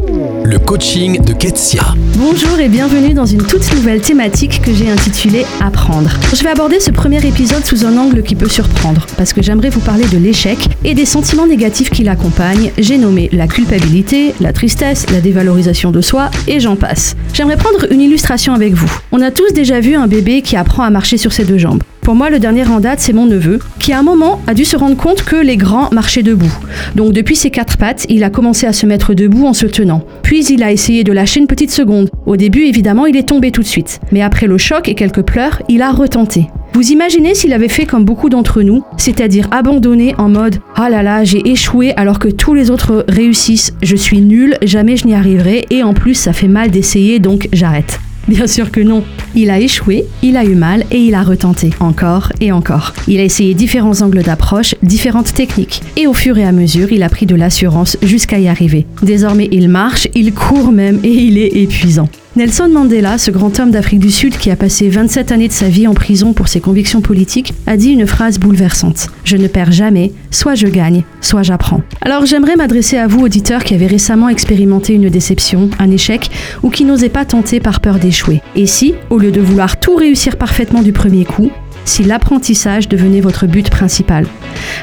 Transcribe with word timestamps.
Le 0.00 0.58
coaching 0.58 1.24
de 1.24 1.32
Ketsia. 1.32 1.82
Bonjour 2.16 2.60
et 2.60 2.68
bienvenue 2.68 3.14
dans 3.14 3.26
une 3.26 3.42
toute 3.42 3.74
nouvelle 3.74 4.00
thématique 4.00 4.62
que 4.62 4.72
j'ai 4.72 4.88
intitulée 4.88 5.44
Apprendre. 5.60 6.10
Je 6.32 6.42
vais 6.44 6.50
aborder 6.50 6.78
ce 6.78 6.92
premier 6.92 7.26
épisode 7.26 7.64
sous 7.64 7.84
un 7.84 7.96
angle 7.96 8.22
qui 8.22 8.36
peut 8.36 8.48
surprendre, 8.48 9.04
parce 9.16 9.32
que 9.32 9.42
j'aimerais 9.42 9.70
vous 9.70 9.80
parler 9.80 10.06
de 10.06 10.16
l'échec 10.16 10.58
et 10.84 10.94
des 10.94 11.04
sentiments 11.04 11.48
négatifs 11.48 11.90
qui 11.90 12.04
l'accompagnent. 12.04 12.70
J'ai 12.78 12.96
nommé 12.96 13.28
la 13.32 13.48
culpabilité, 13.48 14.34
la 14.40 14.52
tristesse, 14.52 15.10
la 15.10 15.20
dévalorisation 15.20 15.90
de 15.90 16.00
soi 16.00 16.30
et 16.46 16.60
j'en 16.60 16.76
passe. 16.76 17.16
J'aimerais 17.34 17.56
prendre 17.56 17.90
une 17.90 18.00
illustration 18.00 18.54
avec 18.54 18.74
vous. 18.74 18.90
On 19.10 19.20
a 19.20 19.32
tous 19.32 19.52
déjà 19.52 19.80
vu 19.80 19.96
un 19.96 20.06
bébé 20.06 20.42
qui 20.42 20.56
apprend 20.56 20.84
à 20.84 20.90
marcher 20.90 21.16
sur 21.16 21.32
ses 21.32 21.44
deux 21.44 21.58
jambes. 21.58 21.82
Pour 22.08 22.14
moi, 22.14 22.30
le 22.30 22.38
dernier 22.38 22.66
en 22.66 22.80
date, 22.80 23.00
c'est 23.00 23.12
mon 23.12 23.26
neveu, 23.26 23.58
qui 23.80 23.92
à 23.92 23.98
un 23.98 24.02
moment 24.02 24.40
a 24.46 24.54
dû 24.54 24.64
se 24.64 24.78
rendre 24.78 24.96
compte 24.96 25.24
que 25.24 25.36
les 25.36 25.58
grands 25.58 25.90
marchaient 25.92 26.22
debout. 26.22 26.50
Donc 26.94 27.12
depuis 27.12 27.36
ses 27.36 27.50
quatre 27.50 27.76
pattes, 27.76 28.06
il 28.08 28.24
a 28.24 28.30
commencé 28.30 28.66
à 28.66 28.72
se 28.72 28.86
mettre 28.86 29.12
debout 29.12 29.44
en 29.44 29.52
se 29.52 29.66
tenant. 29.66 30.02
Puis 30.22 30.46
il 30.46 30.62
a 30.62 30.72
essayé 30.72 31.04
de 31.04 31.12
lâcher 31.12 31.38
une 31.38 31.46
petite 31.46 31.70
seconde. 31.70 32.08
Au 32.24 32.36
début, 32.36 32.62
évidemment, 32.62 33.04
il 33.04 33.14
est 33.18 33.28
tombé 33.28 33.50
tout 33.50 33.60
de 33.60 33.66
suite. 33.66 34.00
Mais 34.10 34.22
après 34.22 34.46
le 34.46 34.56
choc 34.56 34.88
et 34.88 34.94
quelques 34.94 35.20
pleurs, 35.20 35.60
il 35.68 35.82
a 35.82 35.92
retenté. 35.92 36.46
Vous 36.72 36.92
imaginez 36.92 37.34
s'il 37.34 37.52
avait 37.52 37.68
fait 37.68 37.84
comme 37.84 38.06
beaucoup 38.06 38.30
d'entre 38.30 38.62
nous, 38.62 38.82
c'est-à-dire 38.96 39.46
abandonné 39.50 40.14
en 40.16 40.30
mode⁇ 40.30 40.54
Ah 40.76 40.88
là 40.88 41.02
là, 41.02 41.24
j'ai 41.24 41.46
échoué 41.46 41.92
alors 41.98 42.18
que 42.18 42.28
tous 42.28 42.54
les 42.54 42.70
autres 42.70 43.04
réussissent, 43.06 43.74
je 43.82 43.96
suis 43.96 44.22
nul, 44.22 44.56
jamais 44.62 44.96
je 44.96 45.06
n'y 45.06 45.14
arriverai 45.14 45.66
et 45.68 45.82
en 45.82 45.92
plus 45.92 46.14
ça 46.14 46.32
fait 46.32 46.48
mal 46.48 46.70
d'essayer 46.70 47.18
donc 47.18 47.50
j'arrête⁇ 47.52 48.00
Bien 48.28 48.46
sûr 48.46 48.70
que 48.70 48.80
non. 48.80 49.04
Il 49.34 49.48
a 49.48 49.58
échoué, 49.58 50.04
il 50.22 50.36
a 50.36 50.44
eu 50.44 50.54
mal 50.54 50.84
et 50.90 50.98
il 50.98 51.14
a 51.14 51.22
retenté 51.22 51.70
encore 51.80 52.30
et 52.40 52.52
encore. 52.52 52.92
Il 53.08 53.20
a 53.20 53.24
essayé 53.24 53.54
différents 53.54 54.02
angles 54.02 54.22
d'approche, 54.22 54.74
différentes 54.82 55.32
techniques. 55.32 55.82
Et 55.96 56.06
au 56.06 56.12
fur 56.12 56.36
et 56.36 56.44
à 56.44 56.52
mesure, 56.52 56.92
il 56.92 57.02
a 57.02 57.08
pris 57.08 57.24
de 57.24 57.34
l'assurance 57.34 57.96
jusqu'à 58.02 58.38
y 58.38 58.48
arriver. 58.48 58.86
Désormais, 59.02 59.48
il 59.50 59.68
marche, 59.68 60.08
il 60.14 60.34
court 60.34 60.72
même 60.72 61.00
et 61.04 61.12
il 61.12 61.38
est 61.38 61.56
épuisant. 61.56 62.08
Nelson 62.38 62.68
Mandela, 62.68 63.18
ce 63.18 63.32
grand 63.32 63.58
homme 63.58 63.72
d'Afrique 63.72 63.98
du 63.98 64.12
Sud 64.12 64.38
qui 64.38 64.52
a 64.52 64.54
passé 64.54 64.88
27 64.88 65.32
années 65.32 65.48
de 65.48 65.52
sa 65.52 65.68
vie 65.68 65.88
en 65.88 65.94
prison 65.94 66.34
pour 66.34 66.46
ses 66.46 66.60
convictions 66.60 67.00
politiques, 67.00 67.52
a 67.66 67.76
dit 67.76 67.90
une 67.90 68.06
phrase 68.06 68.38
bouleversante. 68.38 69.08
Je 69.24 69.36
ne 69.36 69.48
perds 69.48 69.72
jamais, 69.72 70.12
soit 70.30 70.54
je 70.54 70.68
gagne, 70.68 71.02
soit 71.20 71.42
j'apprends. 71.42 71.82
Alors 72.00 72.26
j'aimerais 72.26 72.54
m'adresser 72.54 72.96
à 72.96 73.08
vous, 73.08 73.22
auditeurs, 73.22 73.64
qui 73.64 73.74
avez 73.74 73.88
récemment 73.88 74.28
expérimenté 74.28 74.94
une 74.94 75.10
déception, 75.10 75.68
un 75.80 75.90
échec, 75.90 76.30
ou 76.62 76.70
qui 76.70 76.84
n'osez 76.84 77.08
pas 77.08 77.24
tenter 77.24 77.58
par 77.58 77.80
peur 77.80 77.98
d'échouer. 77.98 78.40
Et 78.54 78.66
si, 78.66 78.94
au 79.10 79.18
lieu 79.18 79.32
de 79.32 79.40
vouloir 79.40 79.80
tout 79.80 79.96
réussir 79.96 80.36
parfaitement 80.36 80.82
du 80.82 80.92
premier 80.92 81.24
coup, 81.24 81.50
si 81.88 82.04
l'apprentissage 82.04 82.88
devenait 82.88 83.20
votre 83.20 83.46
but 83.46 83.70
principal. 83.70 84.26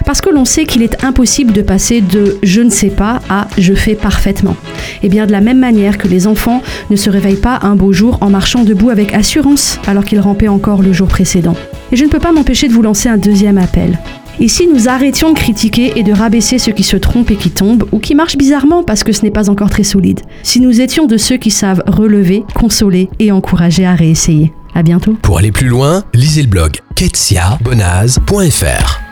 Parce 0.06 0.22
que 0.22 0.30
l'on 0.30 0.46
sait 0.46 0.66
qu'il 0.66 0.82
est 0.82 1.04
impossible 1.04 1.54
de 1.54 1.62
passer 1.62 2.02
de 2.02 2.38
je 2.44 2.62
ne 2.62 2.70
sais 2.70 2.90
pas 2.90 3.22
à 3.30 3.48
je 3.58 3.74
fais 3.74 3.96
parfaitement. 3.96 4.58
Et 5.04 5.10
bien 5.10 5.26
de 5.26 5.32
la 5.32 5.42
même 5.42 5.60
manière 5.60 5.98
que 5.98 6.08
les 6.08 6.28
enfants 6.28 6.62
ne 6.90 6.96
se 6.96 7.10
réveillent 7.10 7.36
pas 7.36 7.60
un 7.62 7.76
beau 7.76 7.94
jour 7.94 8.18
en 8.22 8.30
marchant 8.30 8.64
debout 8.64 8.90
avec 8.90 9.14
assurance 9.14 9.80
alors 9.88 10.04
qu'ils 10.04 10.20
rampaient 10.20 10.48
encore 10.48 10.82
le 10.82 10.94
jour 10.94 11.08
précédent. 11.08 11.56
Et 11.92 11.96
je 11.96 12.04
ne 12.04 12.10
peux 12.10 12.20
pas 12.20 12.32
m'empêcher 12.32 12.68
de 12.68 12.74
vous 12.74 12.82
lancer 12.82 13.08
un 13.08 13.18
deuxième 13.18 13.58
appel. 13.58 14.00
Et 14.40 14.50
si 14.50 14.68
nous 14.68 14.90
arrêtions 14.90 15.32
de 15.32 15.38
critiquer 15.38 15.94
et 15.96 16.04
de 16.04 16.12
rabaisser 16.12 16.60
ceux 16.60 16.74
qui 16.74 16.84
se 16.84 16.98
trompent 16.98 17.32
et 17.32 17.38
qui 17.38 17.52
tombent, 17.52 17.86
ou 17.94 18.00
qui 18.00 18.16
marchent 18.16 18.38
bizarrement 18.38 18.84
parce 18.84 19.04
que 19.04 19.14
ce 19.14 19.24
n'est 19.24 19.32
pas 19.32 19.50
encore 19.50 19.70
très 19.70 19.84
solide 19.84 20.20
Si 20.44 20.60
nous 20.60 20.82
étions 20.82 21.06
de 21.06 21.16
ceux 21.16 21.38
qui 21.38 21.52
savent 21.52 21.84
relever, 21.88 22.44
consoler 22.54 23.10
et 23.20 23.32
encourager 23.32 23.86
à 23.86 23.96
réessayer. 23.96 24.52
À 24.76 24.84
bientôt. 24.84 25.18
Pour 25.22 25.40
aller 25.40 25.52
plus 25.52 25.70
loin, 25.70 26.04
lisez 26.14 26.44
le 26.44 26.50
blog 26.50 26.82
ketsiabonaz.fr. 26.96 29.05